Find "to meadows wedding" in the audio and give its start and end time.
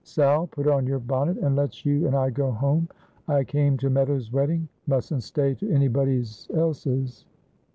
3.77-4.67